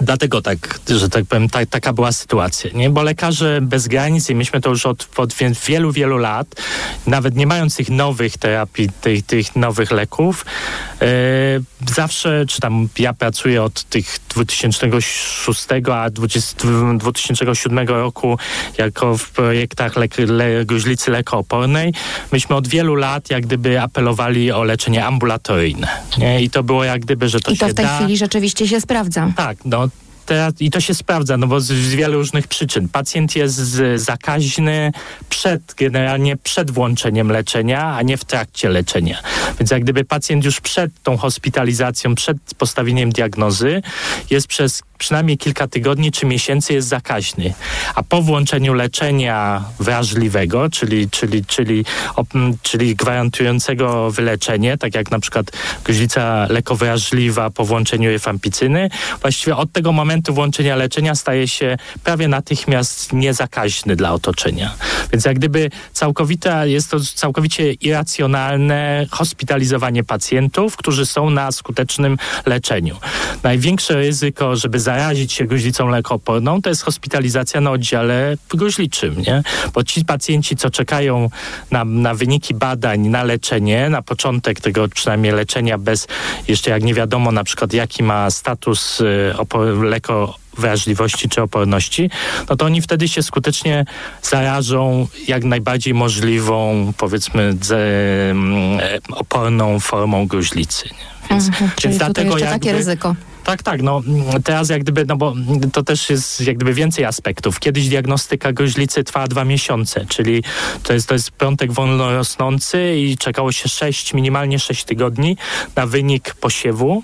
Dlatego 0.00 0.42
tak, 0.42 0.80
że 0.88 1.08
tak 1.08 1.24
powiem, 1.24 1.48
ta, 1.48 1.66
taka 1.66 1.92
była 1.92 2.12
sytuacja, 2.12 2.70
nie? 2.74 2.90
Bo 2.90 3.02
lekarze 3.02 3.60
bez 3.62 3.88
granic, 3.88 4.30
i 4.30 4.34
myśmy 4.34 4.60
to 4.60 4.70
już 4.70 4.86
od, 4.86 5.08
od 5.16 5.34
wielu, 5.66 5.92
wielu 5.92 6.18
lat, 6.18 6.46
nawet 7.06 7.36
nie 7.36 7.46
mając 7.46 7.76
tych 7.76 7.90
nowych 7.90 8.38
terapii, 8.38 8.88
tych, 9.00 9.26
tych 9.26 9.56
nowych 9.56 9.90
leków, 9.90 10.46
yy, 11.00 11.06
zawsze, 11.94 12.44
czy 12.48 12.60
tam 12.60 12.88
ja 12.98 13.12
pracuję 13.12 13.62
od 13.62 13.82
tych 13.82 14.18
2006, 14.34 15.66
a 15.92 16.10
20, 16.10 16.68
2007 16.98 17.88
roku 17.88 18.38
jako 18.78 19.16
w 19.18 19.30
projektach 19.30 19.96
le, 19.96 20.08
le, 20.26 20.64
gruźlicy 20.64 21.10
lekoopornej, 21.10 21.94
myśmy 22.32 22.56
od 22.56 22.68
wielu 22.68 22.94
lat 22.94 23.30
jak 23.30 23.46
gdyby 23.46 23.80
apelowali 23.80 24.52
o 24.52 24.64
leczenie 24.64 25.06
ambulatoryjne, 25.06 25.88
nie? 26.18 26.42
I 26.42 26.50
to 26.50 26.62
było 26.62 26.84
jak 26.84 27.00
gdyby, 27.00 27.28
że 27.28 27.40
to 27.40 27.50
I 27.50 27.56
to 27.56 27.68
w 27.68 27.74
tej 27.74 27.84
da. 27.84 27.98
chwili 27.98 28.16
rzeczywiście 28.16 28.68
się 28.68 28.80
sprawdza. 28.80 29.32
Tak, 29.36 29.58
no 29.64 29.85
i 30.60 30.70
to 30.70 30.80
się 30.80 30.94
sprawdza, 30.94 31.36
no 31.36 31.46
bo 31.46 31.60
z, 31.60 31.66
z 31.66 31.94
wielu 31.94 32.18
różnych 32.18 32.48
przyczyn. 32.48 32.88
Pacjent 32.88 33.36
jest 33.36 33.56
zakaźny 33.96 34.92
przed, 35.28 35.74
generalnie 35.76 36.36
przed 36.36 36.70
włączeniem 36.70 37.28
leczenia, 37.28 37.96
a 37.96 38.02
nie 38.02 38.16
w 38.16 38.24
trakcie 38.24 38.68
leczenia. 38.68 39.22
Więc 39.60 39.70
jak 39.70 39.82
gdyby 39.82 40.04
pacjent 40.04 40.44
już 40.44 40.60
przed 40.60 41.02
tą 41.02 41.16
hospitalizacją, 41.16 42.14
przed 42.14 42.36
postawieniem 42.58 43.10
diagnozy 43.12 43.82
jest 44.30 44.46
przez 44.46 44.82
przynajmniej 44.98 45.38
kilka 45.38 45.68
tygodni 45.68 46.12
czy 46.12 46.26
miesięcy 46.26 46.72
jest 46.72 46.88
zakaźny. 46.88 47.54
A 47.94 48.02
po 48.02 48.22
włączeniu 48.22 48.74
leczenia 48.74 49.64
wrażliwego, 49.80 50.70
czyli, 50.70 51.10
czyli, 51.10 51.44
czyli, 51.44 51.84
czyli 52.62 52.96
gwarantującego 52.96 54.10
wyleczenie, 54.10 54.78
tak 54.78 54.94
jak 54.94 55.10
na 55.10 55.20
przykład 55.20 55.46
gruźlica 55.84 56.46
lekowrażliwa 56.50 57.50
po 57.50 57.64
włączeniu 57.64 58.10
efampicyny, 58.10 58.90
właściwie 59.20 59.56
od 59.56 59.72
tego 59.72 59.92
momentu 59.92 60.34
włączenia 60.34 60.76
leczenia 60.76 61.14
staje 61.14 61.48
się 61.48 61.76
prawie 62.04 62.28
natychmiast 62.28 63.12
niezakaźny 63.12 63.96
dla 63.96 64.12
otoczenia. 64.12 64.74
Więc 65.12 65.24
jak 65.24 65.38
gdyby 65.38 65.70
całkowita, 65.92 66.66
jest 66.66 66.90
to 66.90 67.00
całkowicie 67.00 67.72
irracjonalne 67.72 69.06
hospitalizowanie 69.10 70.04
pacjentów, 70.04 70.76
którzy 70.76 71.06
są 71.06 71.30
na 71.30 71.52
skutecznym 71.52 72.16
leczeniu. 72.46 72.96
Największe 73.42 73.94
ryzyko, 73.94 74.56
żeby 74.56 74.80
zarazić 74.86 75.32
się 75.32 75.44
gruźlicą 75.44 75.88
lekooporną, 75.88 76.62
to 76.62 76.68
jest 76.68 76.82
hospitalizacja 76.82 77.60
na 77.60 77.70
oddziale 77.70 78.36
gruźliczym, 78.48 79.22
nie? 79.26 79.42
Bo 79.74 79.84
ci 79.84 80.04
pacjenci, 80.04 80.56
co 80.56 80.70
czekają 80.70 81.30
na, 81.70 81.84
na 81.84 82.14
wyniki 82.14 82.54
badań, 82.54 83.08
na 83.08 83.22
leczenie, 83.24 83.90
na 83.90 84.02
początek 84.02 84.60
tego 84.60 84.88
przynajmniej 84.88 85.32
leczenia 85.32 85.78
bez, 85.78 86.06
jeszcze 86.48 86.70
jak 86.70 86.82
nie 86.82 86.94
wiadomo 86.94 87.32
na 87.32 87.44
przykład 87.44 87.72
jaki 87.72 88.02
ma 88.02 88.30
status 88.30 89.00
y, 89.00 89.34
leko 89.82 90.34
wrażliwości 90.58 91.28
czy 91.28 91.42
oporności, 91.42 92.10
no 92.48 92.56
to 92.56 92.64
oni 92.64 92.82
wtedy 92.82 93.08
się 93.08 93.22
skutecznie 93.22 93.84
zarażą 94.22 95.06
jak 95.28 95.44
najbardziej 95.44 95.94
możliwą, 95.94 96.92
powiedzmy, 96.96 97.56
z, 97.62 97.70
e, 97.72 99.16
oporną 99.16 99.80
formą 99.80 100.26
gruźlicy. 100.26 100.84
Nie? 100.84 101.06
Więc, 101.30 101.46
mhm, 101.46 101.70
więc 101.84 101.98
dlatego 101.98 102.38
jakby, 102.38 102.52
takie 102.52 102.72
ryzyko. 102.72 103.14
Tak, 103.46 103.62
tak. 103.62 103.82
No, 103.82 104.02
teraz 104.44 104.68
jak 104.68 104.82
gdyby, 104.82 105.04
no 105.04 105.16
bo 105.16 105.34
to 105.72 105.82
też 105.82 106.10
jest 106.10 106.40
jak 106.40 106.56
gdyby 106.56 106.74
więcej 106.74 107.04
aspektów. 107.04 107.60
Kiedyś 107.60 107.88
diagnostyka 107.88 108.52
gruźlicy 108.52 109.04
trwała 109.04 109.26
dwa 109.26 109.44
miesiące, 109.44 110.06
czyli 110.08 110.42
to 110.82 110.92
jest, 110.92 111.08
to 111.08 111.14
jest 111.14 111.30
piątek 111.30 111.72
wolno 111.72 112.12
rosnący 112.12 112.96
i 112.96 113.16
czekało 113.18 113.52
się 113.52 113.68
sześć, 113.68 114.14
minimalnie 114.14 114.58
sześć 114.58 114.84
tygodni 114.84 115.36
na 115.76 115.86
wynik 115.86 116.34
posiewu 116.34 117.02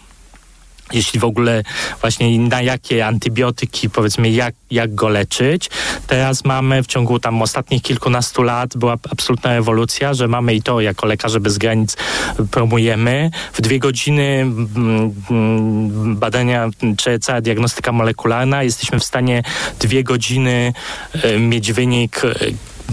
jeśli 0.92 1.20
w 1.20 1.24
ogóle 1.24 1.62
właśnie 2.00 2.38
na 2.38 2.62
jakie 2.62 3.06
antybiotyki, 3.06 3.90
powiedzmy, 3.90 4.30
jak, 4.30 4.54
jak 4.70 4.94
go 4.94 5.08
leczyć. 5.08 5.70
Teraz 6.06 6.44
mamy 6.44 6.82
w 6.82 6.86
ciągu 6.86 7.18
tam 7.18 7.42
ostatnich 7.42 7.82
kilkunastu 7.82 8.42
lat 8.42 8.76
była 8.76 8.96
absolutna 9.10 9.54
rewolucja, 9.54 10.14
że 10.14 10.28
mamy 10.28 10.54
i 10.54 10.62
to 10.62 10.80
jako 10.80 11.06
lekarze 11.06 11.40
bez 11.40 11.58
granic 11.58 11.96
promujemy. 12.50 13.30
W 13.52 13.60
dwie 13.60 13.78
godziny 13.78 14.40
mm, 14.40 16.16
badania, 16.16 16.68
czy 16.96 17.18
cała 17.18 17.40
diagnostyka 17.40 17.92
molekularna, 17.92 18.62
jesteśmy 18.62 18.98
w 18.98 19.04
stanie 19.04 19.42
dwie 19.80 20.04
godziny 20.04 20.72
e, 21.22 21.38
mieć 21.38 21.72
wynik 21.72 22.24
e, 22.24 22.34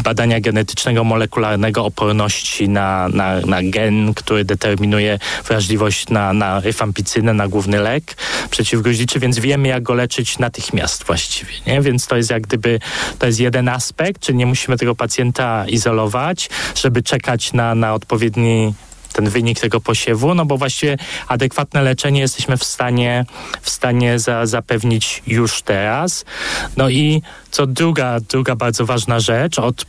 badania 0.03 0.39
genetycznego 0.39 1.03
molekularnego 1.03 1.85
oporności 1.85 2.69
na, 2.69 3.09
na, 3.09 3.39
na 3.39 3.63
gen, 3.63 4.13
który 4.13 4.45
determinuje 4.45 5.19
wrażliwość 5.47 6.09
na, 6.09 6.33
na 6.33 6.59
rifampicynę, 6.59 7.33
na 7.33 7.47
główny 7.47 7.79
lek 7.79 8.15
przeciwgroźliczy, 8.49 9.19
więc 9.19 9.39
wiemy 9.39 9.67
jak 9.67 9.83
go 9.83 9.93
leczyć 9.93 10.39
natychmiast 10.39 11.03
właściwie, 11.03 11.53
nie? 11.67 11.81
Więc 11.81 12.07
to 12.07 12.17
jest 12.17 12.29
jak 12.29 12.41
gdyby, 12.41 12.79
to 13.19 13.27
jest 13.27 13.39
jeden 13.39 13.69
aspekt, 13.69 14.21
czyli 14.21 14.37
nie 14.37 14.45
musimy 14.45 14.77
tego 14.77 14.95
pacjenta 14.95 15.65
izolować, 15.67 16.49
żeby 16.75 17.03
czekać 17.03 17.53
na, 17.53 17.75
na 17.75 17.93
odpowiedni 17.93 18.73
ten 19.13 19.29
wynik 19.29 19.59
tego 19.59 19.81
posiewu, 19.81 20.35
no 20.35 20.45
bo 20.45 20.57
właściwie 20.57 20.97
adekwatne 21.27 21.81
leczenie 21.81 22.19
jesteśmy 22.19 22.57
w 22.57 22.63
stanie, 22.63 23.25
w 23.61 23.69
stanie 23.69 24.19
za, 24.19 24.45
zapewnić 24.45 25.23
już 25.27 25.61
teraz. 25.61 26.25
No 26.77 26.89
i 26.89 27.21
co 27.51 27.67
druga, 27.67 28.19
druga 28.19 28.55
bardzo 28.55 28.85
ważna 28.85 29.19
rzecz, 29.19 29.59
od 29.59 29.85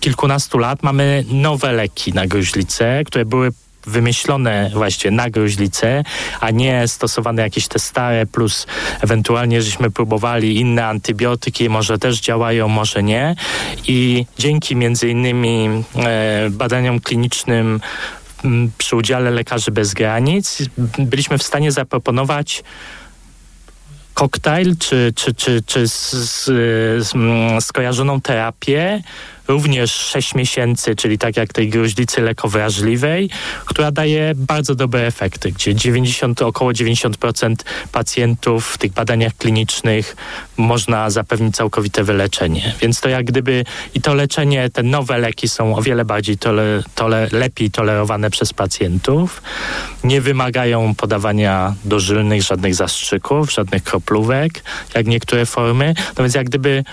kilkunastu 0.00 0.58
lat 0.58 0.82
mamy 0.82 1.24
nowe 1.30 1.72
leki 1.72 2.12
na 2.12 2.26
gruźlicę, 2.26 3.04
które 3.04 3.24
były 3.24 3.52
wymyślone 3.88 4.70
właściwie 4.74 5.10
na 5.10 5.30
gruźlicę, 5.30 6.04
a 6.40 6.50
nie 6.50 6.88
stosowane 6.88 7.42
jakieś 7.42 7.68
te 7.68 7.78
stare, 7.78 8.26
plus 8.26 8.66
ewentualnie 9.00 9.62
żeśmy 9.62 9.90
próbowali 9.90 10.60
inne 10.60 10.86
antybiotyki, 10.86 11.68
może 11.68 11.98
też 11.98 12.20
działają, 12.20 12.68
może 12.68 13.02
nie. 13.02 13.34
I 13.86 14.26
dzięki 14.38 14.76
między 14.76 15.08
innymi 15.08 15.68
e, 15.96 16.50
badaniom 16.50 17.00
klinicznym 17.00 17.80
przy 18.78 18.96
udziale 18.96 19.30
Lekarzy 19.30 19.70
Bez 19.70 19.94
Granic. 19.94 20.62
Byliśmy 20.98 21.38
w 21.38 21.42
stanie 21.42 21.72
zaproponować 21.72 22.62
koktajl 24.14 24.76
czy, 24.76 25.12
czy, 25.16 25.34
czy, 25.34 25.62
czy 25.62 25.88
z, 25.88 26.10
z, 26.10 26.44
z, 27.06 27.14
skojarzoną 27.64 28.20
terapię 28.20 29.02
również 29.48 29.92
6 29.92 30.34
miesięcy, 30.34 30.96
czyli 30.96 31.18
tak 31.18 31.36
jak 31.36 31.52
tej 31.52 31.68
gruźlicy 31.68 32.20
lekowrażliwej, 32.20 33.30
która 33.64 33.90
daje 33.90 34.32
bardzo 34.36 34.74
dobre 34.74 35.06
efekty, 35.06 35.52
gdzie 35.52 35.74
90, 35.74 36.42
około 36.42 36.70
90% 36.72 37.54
pacjentów 37.92 38.66
w 38.66 38.78
tych 38.78 38.92
badaniach 38.92 39.36
klinicznych 39.36 40.16
można 40.56 41.10
zapewnić 41.10 41.56
całkowite 41.56 42.04
wyleczenie. 42.04 42.74
Więc 42.80 43.00
to 43.00 43.08
jak 43.08 43.24
gdyby 43.24 43.64
i 43.94 44.00
to 44.00 44.14
leczenie, 44.14 44.70
te 44.70 44.82
nowe 44.82 45.18
leki 45.18 45.48
są 45.48 45.76
o 45.76 45.82
wiele 45.82 46.04
bardziej 46.04 46.38
tole, 46.38 46.82
tole, 46.94 47.28
lepiej 47.32 47.70
tolerowane 47.70 48.30
przez 48.30 48.52
pacjentów. 48.52 49.42
Nie 50.04 50.20
wymagają 50.20 50.94
podawania 50.94 51.74
dożylnych, 51.84 52.42
żadnych 52.42 52.74
zastrzyków, 52.74 53.52
żadnych 53.52 53.82
kroplówek, 53.82 54.62
jak 54.94 55.06
niektóre 55.06 55.46
formy. 55.46 55.94
No 56.18 56.24
więc 56.24 56.34
jak 56.34 56.46
gdyby 56.46 56.84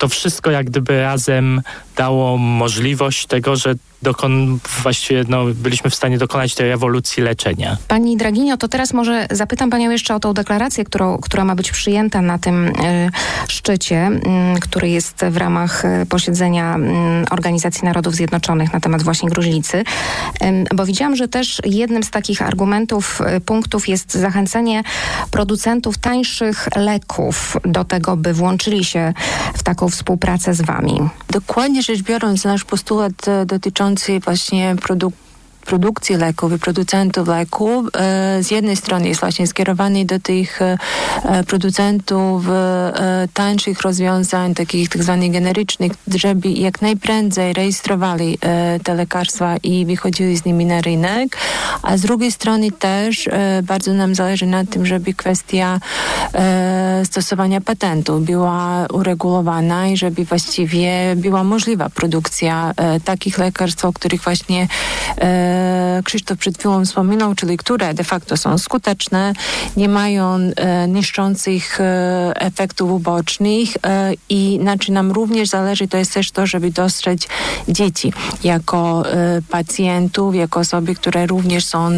to 0.00 0.08
wszystko 0.08 0.50
jak 0.50 0.66
gdyby 0.66 1.00
razem 1.00 1.62
dało 2.00 2.36
możliwość 2.36 3.26
tego, 3.26 3.56
że 3.56 3.74
dokon, 4.02 4.58
właściwie 4.82 5.24
no, 5.28 5.44
byliśmy 5.54 5.90
w 5.90 5.94
stanie 5.94 6.18
dokonać 6.18 6.54
tej 6.54 6.70
ewolucji 6.70 7.22
leczenia. 7.22 7.76
Pani 7.88 8.16
Draginio, 8.16 8.56
to 8.56 8.68
teraz 8.68 8.92
może 8.92 9.26
zapytam 9.30 9.70
Panią 9.70 9.90
jeszcze 9.90 10.14
o 10.14 10.20
tą 10.20 10.34
deklarację, 10.34 10.84
którą, 10.84 11.18
która 11.18 11.44
ma 11.44 11.54
być 11.54 11.70
przyjęta 11.72 12.22
na 12.22 12.38
tym 12.38 12.66
y, 12.66 13.10
szczycie, 13.48 14.10
y, 14.56 14.60
który 14.60 14.88
jest 14.88 15.24
w 15.30 15.36
ramach 15.36 15.84
y, 15.84 16.06
posiedzenia 16.06 16.76
Organizacji 17.30 17.84
Narodów 17.84 18.14
Zjednoczonych 18.14 18.72
na 18.72 18.80
temat 18.80 19.02
właśnie 19.02 19.28
gruźlicy, 19.28 19.84
bo 20.74 20.86
widziałam, 20.86 21.16
że 21.16 21.28
też 21.28 21.60
jednym 21.64 22.02
z 22.02 22.10
takich 22.10 22.42
argumentów, 22.42 23.20
punktów 23.46 23.88
jest 23.88 24.14
zachęcenie 24.14 24.82
producentów 25.30 25.98
tańszych 25.98 26.68
leków 26.76 27.56
do 27.64 27.84
tego, 27.84 28.16
by 28.16 28.34
włączyli 28.34 28.84
się 28.84 29.14
w 29.54 29.62
taką 29.62 29.88
współpracę 29.88 30.54
z 30.54 30.62
Wami. 30.62 31.00
Dokładnie 31.30 31.82
rzecz 31.96 32.02
biorąc, 32.02 32.44
nasz 32.44 32.64
postulat 32.64 33.12
dotyczący 33.46 34.20
właśnie 34.20 34.76
produktu 34.82 35.29
produkcji 35.70 36.16
leków 36.16 36.52
i 36.52 36.58
producentów 36.58 37.28
leków. 37.28 37.86
E, 37.94 38.42
z 38.42 38.50
jednej 38.50 38.76
strony 38.76 39.08
jest 39.08 39.20
właśnie 39.20 39.46
skierowany 39.46 40.04
do 40.04 40.20
tych 40.20 40.62
e, 40.62 40.78
producentów 41.46 42.48
e, 42.48 43.28
tańszych 43.34 43.80
rozwiązań, 43.80 44.54
takich 44.54 44.88
tak 44.88 45.02
zwanych 45.02 45.32
generycznych, 45.32 45.92
żeby 46.14 46.48
jak 46.48 46.82
najprędzej 46.82 47.52
rejestrowali 47.52 48.38
te 48.84 48.94
lekarstwa 48.94 49.56
i 49.56 49.86
wychodzili 49.86 50.36
z 50.36 50.44
nimi 50.44 50.66
na 50.66 50.80
rynek, 50.80 51.36
a 51.82 51.96
z 51.96 52.00
drugiej 52.00 52.32
strony 52.32 52.72
też 52.72 53.28
bardzo 53.62 53.92
nam 53.92 54.14
zależy 54.14 54.46
na 54.46 54.64
tym, 54.64 54.86
żeby 54.86 55.14
kwestia 55.14 55.80
stosowania 57.04 57.60
patentów 57.60 58.24
była 58.24 58.86
uregulowana 58.92 59.88
i 59.88 59.96
żeby 59.96 60.24
właściwie 60.24 61.16
była 61.16 61.44
możliwa 61.44 61.90
produkcja 61.90 62.74
takich 63.04 63.38
lekarstw, 63.38 63.84
o 63.84 63.92
których 63.92 64.22
właśnie 64.22 64.68
Krzysztof 66.04 66.38
przed 66.38 66.58
chwilą 66.58 66.84
wspominał, 66.84 67.34
czyli 67.34 67.56
które 67.56 67.94
de 67.94 68.04
facto 68.04 68.36
są 68.36 68.58
skuteczne, 68.58 69.32
nie 69.76 69.88
mają 69.88 70.38
e, 70.56 70.88
niszczących 70.88 71.80
e, 71.80 72.32
efektów 72.36 72.90
ubocznych 72.90 73.68
e, 73.82 74.12
i 74.28 74.58
na 74.62 74.78
czym 74.78 74.94
nam 74.94 75.12
również 75.12 75.48
zależy, 75.48 75.88
to 75.88 75.96
jest 75.96 76.14
też 76.14 76.30
to, 76.30 76.46
żeby 76.46 76.70
dostrzec 76.70 77.28
dzieci 77.68 78.12
jako 78.44 79.02
pacjentów, 79.50 80.34
jako 80.34 80.60
osoby, 80.60 80.94
które 80.94 81.26
również 81.26 81.64
są 81.64 81.90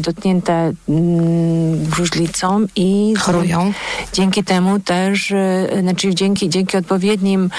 dotknięte 0.00 0.72
mm, 0.88 1.84
gruźlicą 1.84 2.66
i 2.76 3.14
chorują. 3.18 3.72
Dzięki 4.12 4.44
temu 4.44 4.80
też, 4.80 5.32
znaczy 5.80 6.14
dzięki, 6.14 6.48
dzięki 6.48 6.76
odpowiednim 6.76 7.50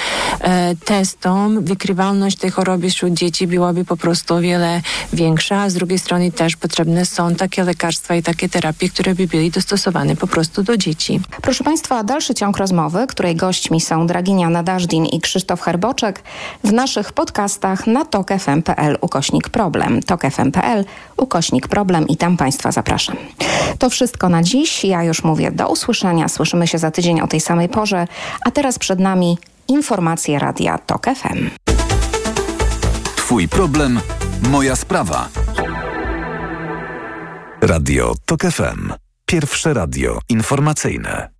testom 0.86 1.64
wykrywalność 1.64 2.38
tej 2.38 2.52
choroby 2.52 2.90
wśród 2.90 3.14
dzieci 3.14 3.48
byłaby 3.48 3.86
po 3.86 3.98
prostu 3.98 4.36
o 4.36 4.42
wiele 4.42 4.82
większa 5.14 5.47
a 5.56 5.70
z 5.70 5.74
drugiej 5.74 6.00
strony 6.00 6.32
też 6.32 6.56
potrzebne 6.56 7.06
są 7.06 7.36
takie 7.36 7.64
lekarstwa 7.64 8.16
i 8.16 8.24
takie 8.24 8.50
terapie, 8.50 8.90
które 8.90 9.16
by 9.16 9.28
były 9.28 9.50
dostosowane 9.50 10.16
po 10.16 10.28
prostu 10.28 10.64
do 10.64 10.78
dzieci. 10.78 11.20
Proszę 11.42 11.64
Państwa, 11.64 12.04
dalszy 12.04 12.34
ciąg 12.34 12.58
rozmowy, 12.58 13.08
której 13.08 13.36
gośćmi 13.36 13.82
są 13.82 14.08
Draginia 14.08 14.50
Nadażdin 14.50 15.06
i 15.06 15.22
Krzysztof 15.22 15.62
Herboczek 15.62 16.24
w 16.64 16.74
naszych 16.74 17.14
podcastach 17.14 17.88
na 17.88 18.06
tokefm.pl 18.06 18.98
ukośnik 19.02 19.50
problem. 19.50 20.04
tokefm.pl 20.04 20.86
ukośnik 21.18 21.68
problem 21.68 22.08
i 22.08 22.18
tam 22.18 22.38
Państwa 22.38 22.72
zapraszam. 22.72 23.16
To 23.80 23.90
wszystko 23.90 24.30
na 24.30 24.44
dziś. 24.44 24.84
Ja 24.84 25.04
już 25.04 25.24
mówię 25.24 25.52
do 25.52 25.70
usłyszenia. 25.70 26.28
Słyszymy 26.28 26.68
się 26.68 26.78
za 26.78 26.92
tydzień 26.92 27.22
o 27.22 27.28
tej 27.28 27.42
samej 27.42 27.70
porze, 27.70 28.08
a 28.46 28.52
teraz 28.52 28.80
przed 28.80 29.00
nami 29.00 29.38
informacje 29.68 30.40
Radia 30.40 30.78
TOK 30.78 31.06
FM. 31.06 31.50
Twój 33.16 33.48
problem 33.48 34.00
Moja 34.42 34.76
sprawa. 34.76 35.30
Radio 37.62 38.14
TOK 38.26 38.42
FM. 38.42 38.92
Pierwsze 39.26 39.74
radio 39.74 40.20
informacyjne. 40.30 41.37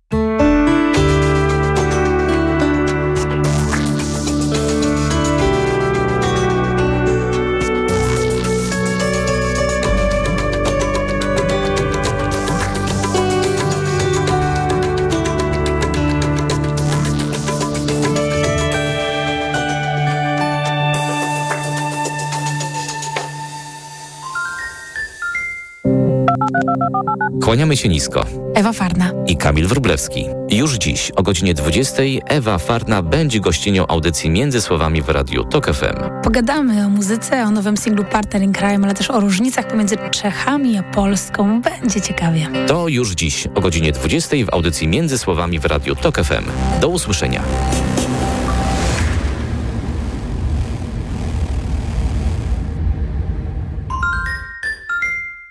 Kłaniamy 27.48 27.76
się 27.76 27.88
nisko. 27.88 28.26
Ewa 28.54 28.72
Farna 28.72 29.10
i 29.26 29.36
Kamil 29.36 29.66
Wrublewski. 29.66 30.24
Już 30.50 30.74
dziś 30.74 31.10
o 31.10 31.22
godzinie 31.22 31.54
20 31.54 32.02
Ewa 32.26 32.58
Farna 32.58 33.02
będzie 33.02 33.40
gościnią 33.40 33.86
audycji 33.86 34.30
Między 34.30 34.60
Słowami 34.60 35.02
w 35.02 35.08
Radiu 35.08 35.44
TOK 35.44 35.66
FM. 35.66 36.22
Pogadamy 36.22 36.86
o 36.86 36.88
muzyce, 36.88 37.44
o 37.44 37.50
nowym 37.50 37.76
singlu 37.76 38.04
Partner 38.04 38.42
in 38.42 38.52
Crime, 38.52 38.84
ale 38.84 38.94
też 38.94 39.10
o 39.10 39.20
różnicach 39.20 39.68
pomiędzy 39.68 39.96
Czechami 40.10 40.78
a 40.78 40.82
Polską. 40.82 41.62
Będzie 41.62 42.00
ciekawie. 42.00 42.48
To 42.66 42.88
już 42.88 43.10
dziś 43.10 43.46
o 43.54 43.60
godzinie 43.60 43.92
20 43.92 44.36
w 44.46 44.54
audycji 44.54 44.88
Między 44.88 45.18
Słowami 45.18 45.58
w 45.58 45.64
Radiu 45.64 45.96
TOK 45.96 46.24
FM. 46.24 46.44
Do 46.80 46.88
usłyszenia. 46.88 47.42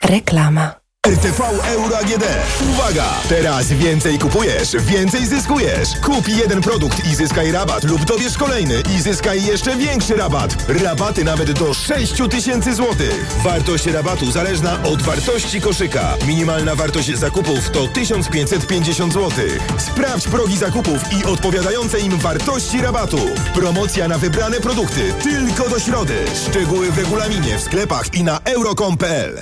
Reklama. 0.03 0.86
RTV 1.07 1.43
Euro 1.73 1.97
AGD. 1.97 2.23
Uwaga! 2.71 3.05
Teraz 3.29 3.71
więcej 3.71 4.19
kupujesz, 4.19 4.75
więcej 4.79 5.25
zyskujesz. 5.25 5.89
Kup 6.03 6.27
jeden 6.27 6.61
produkt 6.61 7.05
i 7.05 7.15
zyskaj 7.15 7.51
rabat 7.51 7.83
lub 7.83 8.05
dobierz 8.05 8.37
kolejny 8.37 8.83
i 8.97 9.01
zyskaj 9.01 9.43
jeszcze 9.43 9.75
większy 9.75 10.15
rabat. 10.15 10.55
Rabaty 10.83 11.23
nawet 11.23 11.51
do 11.51 11.73
6 11.73 12.13
tysięcy 12.31 12.75
złotych. 12.75 13.25
Wartość 13.43 13.85
rabatu 13.85 14.31
zależna 14.31 14.83
od 14.83 15.01
wartości 15.01 15.61
koszyka. 15.61 16.17
Minimalna 16.27 16.75
wartość 16.75 17.17
zakupów 17.17 17.69
to 17.69 17.87
1550 17.87 19.13
zł. 19.13 19.31
Sprawdź 19.77 20.27
progi 20.27 20.57
zakupów 20.57 21.01
i 21.13 21.25
odpowiadające 21.25 21.99
im 21.99 22.17
wartości 22.17 22.81
rabatu. 22.81 23.19
Promocja 23.53 24.07
na 24.07 24.17
wybrane 24.17 24.59
produkty 24.61 25.13
tylko 25.23 25.69
do 25.69 25.79
środy. 25.79 26.25
Szczegóły 26.49 26.91
w 26.91 26.97
regulaminie 26.97 27.57
w 27.57 27.61
sklepach 27.61 28.13
i 28.13 28.23
na 28.23 28.39
euro.com.pl. 28.39 29.41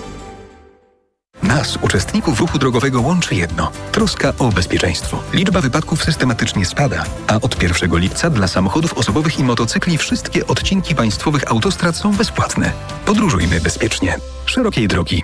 Nas, 1.61 1.77
uczestników 1.81 2.39
ruchu 2.39 2.59
drogowego, 2.59 3.01
łączy 3.01 3.35
jedno 3.35 3.71
troska 3.91 4.33
o 4.39 4.49
bezpieczeństwo. 4.49 5.23
Liczba 5.33 5.61
wypadków 5.61 6.03
systematycznie 6.03 6.65
spada, 6.65 7.03
a 7.27 7.35
od 7.35 7.63
1 7.63 7.97
lipca 7.97 8.29
dla 8.29 8.47
samochodów 8.47 8.93
osobowych 8.93 9.39
i 9.39 9.43
motocykli 9.43 9.97
wszystkie 9.97 10.47
odcinki 10.47 10.95
państwowych 10.95 11.51
autostrad 11.51 11.95
są 11.95 12.13
bezpłatne. 12.13 12.71
Podróżujmy 13.05 13.61
bezpiecznie. 13.61 14.17
Szerokiej 14.45 14.87
drogi. 14.87 15.23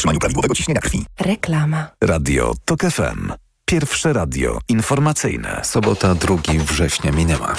utrzymaniu 0.01 0.19
prawidłowego 0.19 0.55
ciśnienia 0.55 0.81
krwi. 0.81 1.05
Reklama. 1.19 1.87
Radio 2.03 2.53
TOK 2.65 2.81
FM. 2.81 3.33
Pierwsze 3.65 4.13
radio 4.13 4.59
informacyjne. 4.69 5.61
Sobota 5.63 6.15
2 6.15 6.35
września 6.65 7.11
minęła. 7.11 7.55